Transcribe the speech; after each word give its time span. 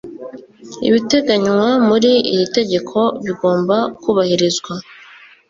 Ibiteganywa 0.87 1.67
muri 1.87 2.11
iri 2.33 2.45
tegeko 2.57 2.97
bigomba 3.25 3.75
kubahirizwa 4.01 4.73